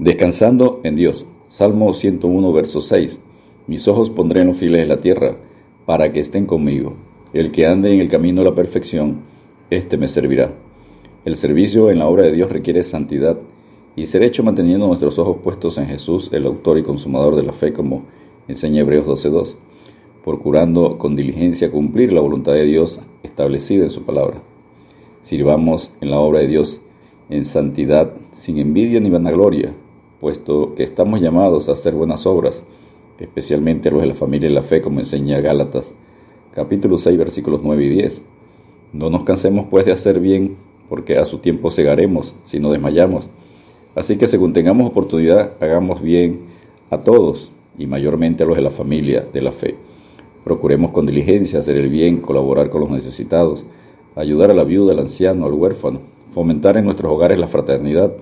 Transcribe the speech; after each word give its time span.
Descansando 0.00 0.80
en 0.82 0.96
Dios. 0.96 1.26
Salmo 1.48 1.92
101, 1.92 2.52
verso 2.54 2.80
6. 2.80 3.20
Mis 3.66 3.86
ojos 3.86 4.08
pondré 4.08 4.40
en 4.40 4.46
los 4.46 4.56
files 4.56 4.80
de 4.80 4.86
la 4.86 4.96
tierra, 4.96 5.36
para 5.84 6.10
que 6.10 6.20
estén 6.20 6.46
conmigo. 6.46 6.94
El 7.34 7.52
que 7.52 7.66
ande 7.66 7.92
en 7.92 8.00
el 8.00 8.08
camino 8.08 8.40
de 8.40 8.48
la 8.48 8.56
perfección, 8.56 9.18
éste 9.68 9.98
me 9.98 10.08
servirá. 10.08 10.54
El 11.26 11.36
servicio 11.36 11.90
en 11.90 11.98
la 11.98 12.08
obra 12.08 12.22
de 12.22 12.32
Dios 12.32 12.50
requiere 12.50 12.82
santidad 12.82 13.36
y 13.94 14.06
ser 14.06 14.22
hecho 14.22 14.42
manteniendo 14.42 14.86
nuestros 14.86 15.18
ojos 15.18 15.36
puestos 15.42 15.76
en 15.76 15.84
Jesús, 15.84 16.30
el 16.32 16.46
autor 16.46 16.78
y 16.78 16.82
consumador 16.82 17.36
de 17.36 17.42
la 17.42 17.52
fe, 17.52 17.74
como 17.74 18.04
enseña 18.48 18.80
Hebreos 18.80 19.06
12.2, 19.06 19.54
procurando 20.24 20.96
con 20.96 21.14
diligencia 21.14 21.70
cumplir 21.70 22.14
la 22.14 22.22
voluntad 22.22 22.54
de 22.54 22.64
Dios 22.64 23.00
establecida 23.22 23.84
en 23.84 23.90
su 23.90 24.02
palabra. 24.04 24.40
Sirvamos 25.20 25.92
en 26.00 26.10
la 26.10 26.20
obra 26.20 26.38
de 26.38 26.46
Dios 26.46 26.80
en 27.28 27.44
santidad, 27.44 28.14
sin 28.30 28.56
envidia 28.56 28.98
ni 28.98 29.10
vanagloria, 29.10 29.74
puesto 30.20 30.74
que 30.74 30.82
estamos 30.82 31.20
llamados 31.20 31.68
a 31.68 31.72
hacer 31.72 31.94
buenas 31.94 32.26
obras, 32.26 32.64
especialmente 33.18 33.88
a 33.88 33.92
los 33.92 34.02
de 34.02 34.08
la 34.08 34.14
familia 34.14 34.48
y 34.48 34.52
la 34.52 34.62
fe, 34.62 34.82
como 34.82 35.00
enseña 35.00 35.40
Gálatas, 35.40 35.94
capítulo 36.52 36.98
6, 36.98 37.16
versículos 37.16 37.60
9 37.62 37.84
y 37.84 37.88
10. 37.88 38.22
No 38.92 39.08
nos 39.08 39.24
cansemos 39.24 39.66
pues 39.70 39.86
de 39.86 39.92
hacer 39.92 40.20
bien, 40.20 40.56
porque 40.88 41.16
a 41.18 41.24
su 41.24 41.38
tiempo 41.38 41.70
cegaremos 41.70 42.36
si 42.44 42.60
no 42.60 42.70
desmayamos. 42.70 43.30
Así 43.94 44.18
que 44.18 44.26
según 44.26 44.52
tengamos 44.52 44.90
oportunidad, 44.90 45.54
hagamos 45.60 46.02
bien 46.02 46.40
a 46.90 46.98
todos, 46.98 47.50
y 47.78 47.86
mayormente 47.86 48.42
a 48.42 48.46
los 48.46 48.56
de 48.56 48.62
la 48.62 48.70
familia 48.70 49.26
de 49.32 49.40
la 49.40 49.52
fe. 49.52 49.76
Procuremos 50.44 50.90
con 50.90 51.06
diligencia 51.06 51.60
hacer 51.60 51.76
el 51.76 51.88
bien, 51.88 52.20
colaborar 52.20 52.68
con 52.68 52.82
los 52.82 52.90
necesitados, 52.90 53.64
ayudar 54.16 54.50
a 54.50 54.54
la 54.54 54.64
viuda, 54.64 54.92
al 54.92 54.98
anciano, 54.98 55.46
al 55.46 55.54
huérfano, 55.54 56.00
fomentar 56.32 56.76
en 56.76 56.84
nuestros 56.84 57.10
hogares 57.10 57.38
la 57.38 57.46
fraternidad, 57.46 58.12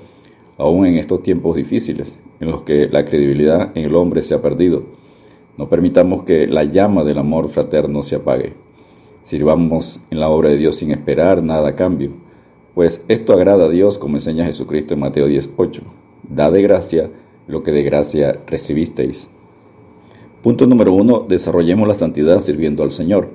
aún 0.59 0.87
en 0.87 0.99
estos 0.99 1.23
tiempos 1.23 1.57
difíciles, 1.57 2.19
en 2.41 2.51
los 2.51 2.63
que 2.63 2.89
la 2.89 3.05
credibilidad 3.05 3.71
en 3.75 3.85
el 3.85 3.95
hombre 3.95 4.23
se 4.23 4.35
ha 4.35 4.43
perdido. 4.43 4.83
No 5.57 5.69
permitamos 5.69 6.25
que 6.25 6.47
la 6.47 6.65
llama 6.65 7.05
del 7.05 7.19
amor 7.19 7.49
fraterno 7.49 8.03
se 8.03 8.17
apague. 8.17 8.53
Sirvamos 9.23 10.01
en 10.11 10.21
la 10.21 10.29
obra 10.29 10.51
de 10.51 10.57
Dios 10.57 10.77
sin 10.77 10.91
esperar 10.91 11.43
nada 11.43 11.71
a 11.71 11.77
cambio, 11.77 12.11
pues 12.75 13.03
esto 13.09 13.33
agrada 13.33 13.65
a 13.65 13.69
Dios 13.69 13.99
como 13.99 14.17
enseña 14.17 14.45
Jesucristo 14.45 14.95
en 14.95 15.01
Mateo 15.01 15.27
10:8. 15.27 15.83
Da 16.29 16.51
de 16.51 16.63
gracia 16.63 17.11
lo 17.47 17.63
que 17.63 17.73
de 17.73 17.83
gracia 17.83 18.41
recibisteis. 18.47 19.29
Punto 20.43 20.67
número 20.67 20.93
uno, 20.93 21.25
desarrollemos 21.29 21.89
la 21.89 21.95
santidad 21.95 22.39
sirviendo 22.39 22.85
al 22.85 22.93
Señor. 22.93 23.31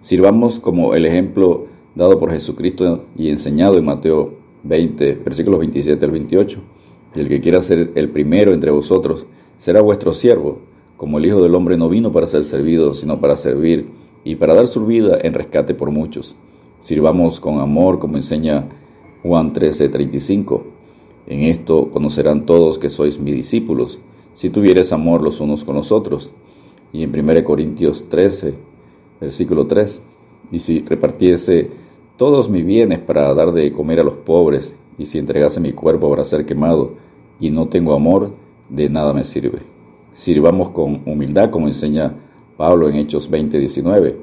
Sirvamos 0.00 0.58
como 0.58 0.94
el 0.94 1.06
ejemplo 1.06 1.66
dado 1.94 2.18
por 2.18 2.32
Jesucristo 2.32 3.04
y 3.16 3.30
enseñado 3.30 3.78
en 3.78 3.86
Mateo 3.86 4.41
20, 4.64 5.14
versículos 5.24 5.60
27 5.60 6.04
al 6.04 6.10
28. 6.10 6.60
Y 7.14 7.20
el 7.20 7.28
que 7.28 7.40
quiera 7.40 7.60
ser 7.62 7.92
el 7.94 8.10
primero 8.10 8.52
entre 8.52 8.70
vosotros 8.70 9.26
será 9.56 9.80
vuestro 9.80 10.12
siervo, 10.12 10.60
como 10.96 11.18
el 11.18 11.26
Hijo 11.26 11.42
del 11.42 11.54
Hombre 11.54 11.76
no 11.76 11.88
vino 11.88 12.12
para 12.12 12.26
ser 12.26 12.44
servido, 12.44 12.94
sino 12.94 13.20
para 13.20 13.36
servir 13.36 13.88
y 14.24 14.36
para 14.36 14.54
dar 14.54 14.66
su 14.66 14.86
vida 14.86 15.18
en 15.22 15.34
rescate 15.34 15.74
por 15.74 15.90
muchos. 15.90 16.36
Sirvamos 16.80 17.40
con 17.40 17.60
amor, 17.60 17.98
como 17.98 18.16
enseña 18.16 18.68
Juan 19.22 19.52
13, 19.52 19.88
35. 19.88 20.64
En 21.26 21.42
esto 21.42 21.90
conocerán 21.90 22.46
todos 22.46 22.78
que 22.78 22.90
sois 22.90 23.18
mis 23.18 23.34
discípulos, 23.34 24.00
si 24.34 24.50
tuvieres 24.50 24.92
amor 24.92 25.22
los 25.22 25.40
unos 25.40 25.64
con 25.64 25.76
los 25.76 25.92
otros. 25.92 26.32
Y 26.92 27.02
en 27.04 27.10
1 27.16 27.44
Corintios 27.44 28.08
13, 28.08 28.54
versículo 29.20 29.66
3. 29.66 30.02
Y 30.50 30.58
si 30.58 30.80
repartiese 30.80 31.70
todos 32.16 32.50
mis 32.50 32.64
bienes 32.64 32.98
para 32.98 33.32
dar 33.34 33.52
de 33.52 33.72
comer 33.72 34.00
a 34.00 34.04
los 34.04 34.14
pobres, 34.14 34.76
y 34.98 35.06
si 35.06 35.18
entregase 35.18 35.60
mi 35.60 35.72
cuerpo 35.72 36.10
para 36.10 36.24
ser 36.24 36.44
quemado, 36.44 36.94
y 37.40 37.50
no 37.50 37.68
tengo 37.68 37.94
amor, 37.94 38.34
de 38.68 38.88
nada 38.90 39.14
me 39.14 39.24
sirve. 39.24 39.60
Sirvamos 40.12 40.70
con 40.70 41.02
humildad, 41.06 41.50
como 41.50 41.68
enseña 41.68 42.14
Pablo 42.56 42.88
en 42.88 42.96
Hechos 42.96 43.30
20, 43.30 43.58
19, 43.58 44.18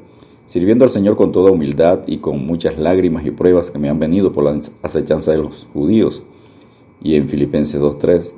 sirviendo 0.46 0.86
al 0.86 0.92
Señor 0.92 1.18
con 1.18 1.32
toda 1.32 1.52
humildad 1.52 2.02
y 2.06 2.18
con 2.18 2.46
muchas 2.46 2.78
lágrimas 2.78 3.26
y 3.26 3.32
pruebas 3.32 3.72
que 3.72 3.80
me 3.80 3.90
han 3.90 3.98
venido 3.98 4.32
por 4.32 4.44
la 4.44 4.60
acechanza 4.84 5.32
de 5.32 5.40
los 5.40 5.68
judíos. 5.74 6.24
Y 7.02 7.16
en 7.16 7.28
Filipenses 7.28 7.82
2.3, 7.82 8.34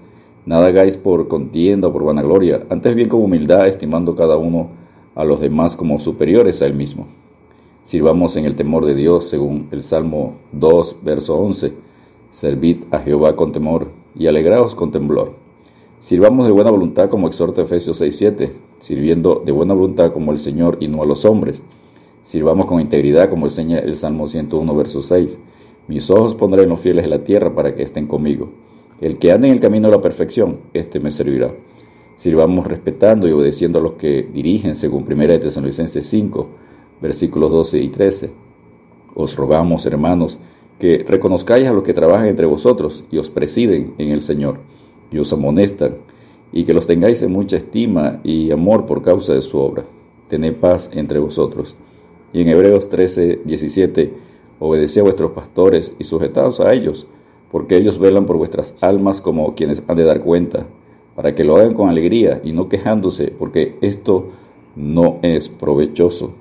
nada 0.46 0.68
hagáis 0.68 0.96
por 0.96 1.28
contienda 1.28 1.90
o 1.90 1.94
por 1.94 2.06
vanagloria, 2.06 2.66
antes 2.70 2.96
bien 2.96 3.10
con 3.10 3.22
humildad, 3.22 3.68
estimando 3.68 4.16
cada 4.16 4.38
uno 4.38 4.70
a 5.14 5.26
los 5.26 5.42
demás 5.42 5.76
como 5.76 6.00
superiores 6.00 6.62
a 6.62 6.68
él 6.68 6.74
mismo 6.74 7.08
Sirvamos 7.84 8.38
en 8.38 8.46
el 8.46 8.56
temor 8.56 8.86
de 8.86 8.94
Dios, 8.94 9.28
según 9.28 9.68
el 9.72 9.82
Salmo 9.82 10.36
2, 10.52 10.98
verso 11.02 11.36
11. 11.38 11.74
Servid 12.30 12.84
a 12.92 13.00
Jehová 13.00 13.36
con 13.36 13.52
temor 13.52 13.92
y 14.16 14.28
alegraos 14.28 14.76
con 14.76 14.92
temblor. 14.92 15.34
Sirvamos 15.98 16.46
de 16.46 16.52
buena 16.52 16.70
voluntad 16.70 17.10
como 17.10 17.28
exhorta 17.28 17.64
Efesios 17.64 17.98
6, 17.98 18.16
7, 18.16 18.54
sirviendo 18.78 19.42
de 19.44 19.52
buena 19.52 19.74
voluntad 19.74 20.14
como 20.14 20.32
el 20.32 20.38
Señor 20.38 20.78
y 20.80 20.88
no 20.88 21.02
a 21.02 21.08
los 21.08 21.26
hombres. 21.26 21.64
Sirvamos 22.22 22.68
con 22.68 22.80
integridad 22.80 23.32
como 23.32 23.48
enseña 23.48 23.80
el 23.80 23.96
Salmo 23.96 24.28
101, 24.28 24.76
verso 24.76 25.02
6. 25.02 25.40
Mis 25.88 26.10
ojos 26.12 26.36
pondré 26.36 26.64
en 26.64 26.70
los 26.70 26.80
fieles 26.80 27.04
de 27.04 27.10
la 27.10 27.24
tierra 27.24 27.56
para 27.56 27.74
que 27.74 27.82
estén 27.82 28.06
conmigo. 28.06 28.52
El 29.02 29.18
que 29.18 29.32
ande 29.32 29.48
en 29.48 29.56
el 29.56 29.60
camino 29.60 29.88
de 29.90 29.96
la 29.96 30.02
perfección, 30.02 30.60
éste 30.76 31.00
me 31.00 31.10
servirá. 31.10 31.52
Sirvamos 32.16 32.68
respetando 32.68 33.28
y 33.28 33.32
obedeciendo 33.32 33.80
a 33.80 33.82
los 33.82 33.94
que 33.94 34.30
dirigen, 34.32 34.76
según 34.76 35.04
1 35.04 35.16
de 35.28 35.40
Tesalonicenses 35.40 36.06
5, 36.06 36.48
versículos 37.02 37.52
12 37.52 37.80
y 37.80 37.90
13. 37.90 38.32
Os 39.16 39.36
rogamos, 39.36 39.86
hermanos, 39.86 40.40
que 40.80 41.06
reconozcáis 41.08 41.68
a 41.68 41.74
los 41.74 41.84
que 41.84 41.94
trabajan 41.94 42.28
entre 42.28 42.46
vosotros 42.46 43.04
y 43.12 43.18
os 43.18 43.30
presiden 43.30 43.94
en 43.98 44.12
el 44.12 44.22
Señor 44.22 44.60
y 45.12 45.20
os 45.20 45.34
amonestan, 45.34 45.98
y 46.54 46.64
que 46.64 46.74
los 46.74 46.88
tengáis 46.88 47.22
en 47.22 47.32
mucha 47.32 47.58
estima 47.58 48.20
y 48.24 48.52
amor 48.52 48.86
por 48.86 49.04
causa 49.04 49.34
de 49.34 49.42
su 49.42 49.58
obra. 49.58 49.86
Tened 50.28 50.56
paz 50.56 50.90
entre 50.94 51.20
vosotros. 51.20 51.76
Y 52.34 52.42
en 52.42 52.48
Hebreos 52.48 52.90
13, 52.90 53.42
17, 53.44 54.14
obedeced 54.60 55.02
a 55.02 55.04
vuestros 55.04 55.32
pastores 55.32 55.94
y 56.00 56.06
sujetaos 56.06 56.60
a 56.60 56.74
ellos, 56.74 57.08
porque 57.52 57.76
ellos 57.76 58.00
velan 58.00 58.26
por 58.26 58.38
vuestras 58.38 58.78
almas 58.80 59.20
como 59.20 59.54
quienes 59.56 59.84
han 59.88 59.98
de 59.98 60.06
dar 60.06 60.22
cuenta, 60.22 60.66
para 61.16 61.36
que 61.36 61.44
lo 61.44 61.58
hagan 61.58 61.74
con 61.74 61.90
alegría 61.90 62.42
y 62.44 62.54
no 62.54 62.70
quejándose, 62.70 63.34
porque 63.38 63.76
esto 63.82 64.30
no 64.76 65.20
es 65.22 65.50
provechoso. 65.50 66.34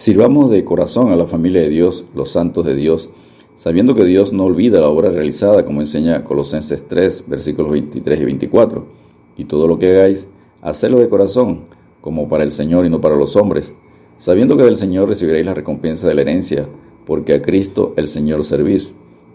Sirvamos 0.00 0.50
de 0.50 0.64
corazón 0.64 1.12
a 1.12 1.16
la 1.16 1.26
familia 1.26 1.60
de 1.60 1.68
Dios, 1.68 2.06
los 2.14 2.30
santos 2.30 2.64
de 2.64 2.74
Dios, 2.74 3.10
sabiendo 3.54 3.94
que 3.94 4.06
Dios 4.06 4.32
no 4.32 4.44
olvida 4.44 4.80
la 4.80 4.88
obra 4.88 5.10
realizada, 5.10 5.66
como 5.66 5.82
enseña 5.82 6.24
Colosenses 6.24 6.88
3, 6.88 7.24
versículos 7.28 7.70
23 7.72 8.18
y 8.18 8.24
24. 8.24 8.86
Y 9.36 9.44
todo 9.44 9.68
lo 9.68 9.78
que 9.78 9.90
hagáis, 9.90 10.26
hacedlo 10.62 11.00
de 11.00 11.10
corazón, 11.10 11.64
como 12.00 12.30
para 12.30 12.44
el 12.44 12.50
Señor 12.50 12.86
y 12.86 12.88
no 12.88 13.02
para 13.02 13.14
los 13.14 13.36
hombres, 13.36 13.74
sabiendo 14.16 14.56
que 14.56 14.62
del 14.62 14.78
Señor 14.78 15.06
recibiréis 15.06 15.44
la 15.44 15.52
recompensa 15.52 16.08
de 16.08 16.14
la 16.14 16.22
herencia, 16.22 16.66
porque 17.04 17.34
a 17.34 17.42
Cristo 17.42 17.92
el 17.98 18.08
Señor 18.08 18.42
servís. 18.42 18.94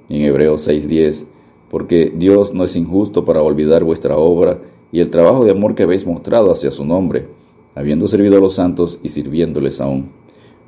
en 0.10 0.22
Hebreos 0.24 0.68
6:10, 0.68 1.28
porque 1.70 2.12
Dios 2.16 2.56
no 2.56 2.64
es 2.64 2.76
injusto 2.76 3.24
para 3.24 3.44
olvidar 3.44 3.84
vuestra 3.84 4.18
obra 4.18 4.58
y 4.92 5.00
el 5.00 5.12
trabajo 5.12 5.46
de 5.46 5.52
amor 5.52 5.76
que 5.76 5.84
habéis 5.84 6.08
mostrado 6.08 6.52
hacia 6.52 6.72
su 6.72 6.84
nombre, 6.86 7.28
habiendo 7.76 8.08
servido 8.08 8.38
a 8.38 8.42
los 8.42 8.56
santos 8.56 9.00
y 9.04 9.10
sirviéndoles 9.10 9.80
aún. 9.80 10.25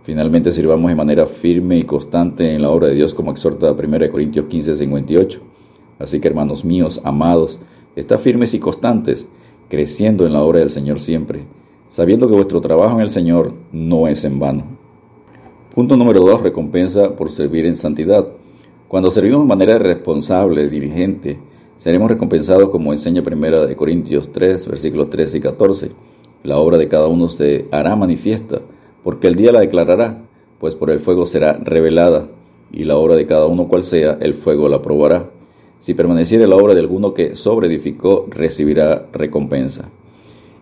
Finalmente 0.07 0.53
sirvamos 0.53 0.87
de 0.87 0.95
manera 0.95 1.25
firme 1.25 1.79
y 1.79 1.83
constante 1.83 2.53
en 2.53 2.61
la 2.61 2.69
obra 2.69 2.87
de 2.87 2.95
Dios 2.95 3.13
como 3.13 3.29
exhorta 3.29 3.73
1 3.73 4.09
Corintios 4.09 4.45
15, 4.45 4.75
58. 4.75 5.41
Así 5.99 6.21
que 6.21 6.29
hermanos 6.29 6.63
míos, 6.63 7.01
amados, 7.03 7.59
está 7.93 8.17
firmes 8.17 8.53
y 8.53 8.59
constantes, 8.59 9.27
creciendo 9.67 10.25
en 10.25 10.31
la 10.31 10.41
obra 10.41 10.59
del 10.59 10.69
Señor 10.69 11.01
siempre, 11.01 11.43
sabiendo 11.89 12.29
que 12.29 12.35
vuestro 12.35 12.61
trabajo 12.61 12.95
en 12.95 13.01
el 13.01 13.09
Señor 13.09 13.51
no 13.73 14.07
es 14.07 14.23
en 14.23 14.39
vano. 14.39 14.63
Punto 15.75 15.97
número 15.97 16.21
2. 16.21 16.41
Recompensa 16.41 17.13
por 17.17 17.29
servir 17.29 17.65
en 17.65 17.75
santidad. 17.75 18.29
Cuando 18.87 19.11
servimos 19.11 19.41
de 19.41 19.47
manera 19.47 19.77
responsable, 19.77 20.69
diligente, 20.69 21.37
seremos 21.75 22.09
recompensados 22.09 22.69
como 22.69 22.93
enseña 22.93 23.21
1 23.21 23.75
Corintios 23.75 24.31
3, 24.31 24.69
versículos 24.69 25.09
13 25.09 25.37
y 25.39 25.41
14. 25.41 25.91
La 26.43 26.59
obra 26.59 26.77
de 26.77 26.87
cada 26.87 27.07
uno 27.07 27.27
se 27.27 27.67
hará 27.71 27.93
manifiesta 27.97 28.61
porque 29.07 29.27
el 29.27 29.35
día 29.35 29.53
la 29.53 29.61
declarará, 29.61 30.21
pues 30.59 30.75
por 30.75 30.89
el 30.89 30.99
fuego 30.99 31.25
será 31.25 31.53
revelada, 31.53 32.27
y 32.73 32.83
la 32.83 32.97
obra 32.97 33.15
de 33.15 33.25
cada 33.25 33.45
uno 33.45 33.69
cual 33.69 33.85
sea, 33.85 34.17
el 34.19 34.33
fuego 34.33 34.67
la 34.67 34.81
probará. 34.81 35.29
Si 35.79 35.93
permaneciere 35.93 36.45
la 36.45 36.57
obra 36.57 36.73
de 36.73 36.81
alguno 36.81 37.13
que 37.13 37.33
sobreedificó, 37.33 38.25
recibirá 38.29 39.07
recompensa. 39.13 39.87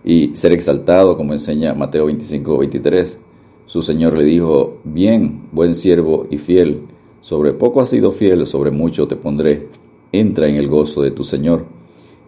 Y 0.04 0.36
ser 0.36 0.52
exaltado, 0.52 1.18
como 1.18 1.34
enseña 1.34 1.74
Mateo 1.74 2.06
25, 2.06 2.60
23. 2.60 3.20
Su 3.66 3.82
Señor 3.82 4.16
le 4.16 4.26
dijo, 4.26 4.78
bien, 4.84 5.48
buen 5.52 5.74
siervo 5.74 6.28
y 6.30 6.38
fiel, 6.38 6.82
sobre 7.22 7.52
poco 7.52 7.82
has 7.82 7.90
sido 7.90 8.12
fiel, 8.12 8.46
sobre 8.46 8.70
mucho 8.70 9.08
te 9.08 9.16
pondré, 9.16 9.70
entra 10.12 10.48
en 10.48 10.58
el 10.58 10.68
gozo 10.68 11.02
de 11.02 11.10
tu 11.10 11.24
Señor. 11.24 11.66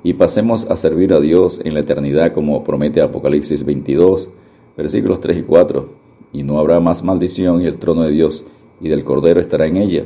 Y 0.02 0.14
pasemos 0.14 0.66
a 0.66 0.78
servir 0.78 1.14
a 1.14 1.20
Dios 1.20 1.62
en 1.64 1.76
la 1.76 1.82
eternidad, 1.82 2.34
como 2.34 2.64
promete 2.64 3.02
Apocalipsis 3.02 3.64
22, 3.64 4.30
versículos 4.76 5.20
3 5.20 5.38
y 5.38 5.44
4 5.44 6.07
y 6.34 6.44
no 6.44 6.60
habrá 6.60 6.80
más 6.80 7.04
maldición, 7.04 7.62
y 7.62 7.66
el 7.66 7.78
trono 7.78 8.04
de 8.04 8.12
Dios 8.12 8.46
y 8.82 8.90
del 8.90 9.04
Cordero 9.04 9.40
estará 9.40 9.68
en 9.68 9.78
ella, 9.78 10.06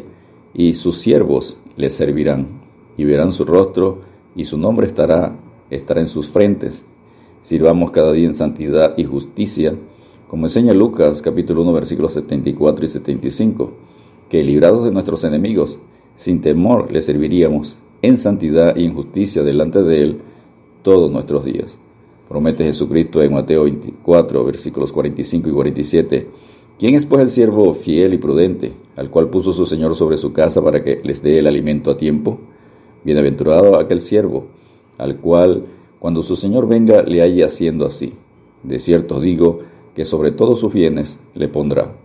y 0.53 0.73
sus 0.73 0.97
siervos 0.97 1.57
le 1.77 1.89
servirán, 1.89 2.47
y 2.97 3.03
verán 3.05 3.33
su 3.33 3.45
rostro, 3.45 4.01
y 4.35 4.45
su 4.45 4.57
nombre 4.57 4.87
estará, 4.87 5.35
estará 5.69 6.01
en 6.01 6.07
sus 6.07 6.27
frentes. 6.27 6.85
Sirvamos 7.41 7.91
cada 7.91 8.11
día 8.11 8.27
en 8.27 8.33
santidad 8.33 8.93
y 8.97 9.03
justicia, 9.03 9.75
como 10.27 10.45
enseña 10.45 10.73
Lucas 10.73 11.21
capítulo 11.21 11.63
1 11.63 11.73
versículos 11.73 12.13
74 12.13 12.85
y 12.85 12.89
75, 12.89 13.71
que 14.29 14.43
librados 14.43 14.85
de 14.85 14.91
nuestros 14.91 15.23
enemigos, 15.23 15.79
sin 16.15 16.39
temor 16.39 16.91
le 16.91 17.01
serviríamos 17.01 17.77
en 18.01 18.17
santidad 18.17 18.75
y 18.75 18.85
en 18.85 18.93
justicia 18.93 19.43
delante 19.43 19.83
de 19.83 20.01
Él 20.01 20.21
todos 20.83 21.11
nuestros 21.11 21.45
días. 21.45 21.79
Promete 22.31 22.63
Jesucristo 22.63 23.21
en 23.21 23.33
Mateo 23.33 23.63
24 23.63 24.45
versículos 24.45 24.93
45 24.93 25.49
y 25.49 25.51
47. 25.51 26.29
¿Quién 26.79 26.95
es 26.95 27.05
pues 27.05 27.21
el 27.23 27.29
siervo 27.29 27.73
fiel 27.73 28.13
y 28.13 28.19
prudente, 28.19 28.71
al 28.95 29.09
cual 29.09 29.29
puso 29.29 29.51
su 29.51 29.65
Señor 29.65 29.97
sobre 29.97 30.17
su 30.17 30.31
casa 30.31 30.63
para 30.63 30.81
que 30.81 31.01
les 31.03 31.21
dé 31.21 31.39
el 31.39 31.47
alimento 31.47 31.91
a 31.91 31.97
tiempo? 31.97 32.39
Bienaventurado 33.03 33.77
aquel 33.77 33.99
siervo, 33.99 34.45
al 34.97 35.17
cual 35.17 35.65
cuando 35.99 36.23
su 36.23 36.37
Señor 36.37 36.69
venga 36.69 37.03
le 37.03 37.21
haya 37.21 37.47
haciendo 37.47 37.85
así. 37.85 38.13
De 38.63 38.79
cierto 38.79 39.19
digo 39.19 39.59
que 39.93 40.05
sobre 40.05 40.31
todos 40.31 40.61
sus 40.61 40.71
bienes 40.71 41.19
le 41.33 41.49
pondrá. 41.49 41.97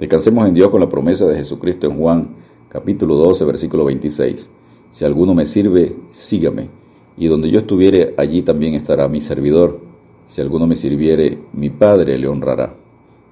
Descansemos 0.00 0.48
en 0.48 0.54
Dios 0.54 0.70
con 0.70 0.80
la 0.80 0.88
promesa 0.88 1.28
de 1.28 1.36
Jesucristo 1.36 1.86
en 1.86 1.96
Juan 1.96 2.28
capítulo 2.68 3.14
12 3.14 3.44
versículo 3.44 3.84
26. 3.84 4.50
Si 4.90 5.04
alguno 5.04 5.32
me 5.32 5.46
sirve, 5.46 5.94
sígame, 6.10 6.79
y 7.16 7.26
donde 7.26 7.50
yo 7.50 7.60
estuviere, 7.60 8.14
allí 8.16 8.42
también 8.42 8.74
estará 8.74 9.08
mi 9.08 9.20
servidor. 9.20 9.80
Si 10.26 10.40
alguno 10.40 10.66
me 10.66 10.76
sirviere, 10.76 11.38
mi 11.52 11.70
Padre 11.70 12.18
le 12.18 12.28
honrará. 12.28 12.74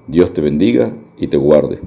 Dios 0.07 0.33
te 0.33 0.41
bendiga 0.41 0.93
y 1.19 1.29
te 1.29 1.37
guarde. 1.37 1.81